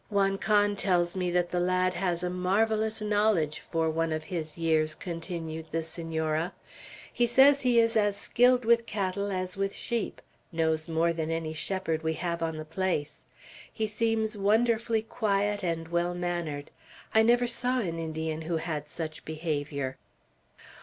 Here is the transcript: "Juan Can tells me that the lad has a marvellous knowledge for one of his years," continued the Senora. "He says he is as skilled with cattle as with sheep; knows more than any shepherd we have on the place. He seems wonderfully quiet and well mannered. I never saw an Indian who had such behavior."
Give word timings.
"Juan 0.09 0.39
Can 0.39 0.75
tells 0.75 1.15
me 1.15 1.29
that 1.29 1.51
the 1.51 1.59
lad 1.59 1.93
has 1.93 2.23
a 2.23 2.29
marvellous 2.31 3.01
knowledge 3.03 3.59
for 3.59 3.87
one 3.87 4.11
of 4.11 4.23
his 4.23 4.57
years," 4.57 4.95
continued 4.95 5.67
the 5.69 5.83
Senora. 5.83 6.53
"He 7.13 7.27
says 7.27 7.61
he 7.61 7.77
is 7.79 7.95
as 7.95 8.17
skilled 8.17 8.65
with 8.65 8.87
cattle 8.87 9.31
as 9.31 9.57
with 9.57 9.75
sheep; 9.75 10.19
knows 10.51 10.89
more 10.89 11.13
than 11.13 11.29
any 11.29 11.53
shepherd 11.53 12.01
we 12.01 12.13
have 12.13 12.41
on 12.41 12.57
the 12.57 12.65
place. 12.65 13.25
He 13.71 13.85
seems 13.85 14.35
wonderfully 14.35 15.03
quiet 15.03 15.63
and 15.63 15.87
well 15.89 16.15
mannered. 16.15 16.71
I 17.13 17.21
never 17.21 17.45
saw 17.45 17.77
an 17.79 17.99
Indian 17.99 18.41
who 18.41 18.57
had 18.57 18.89
such 18.89 19.23
behavior." 19.23 19.99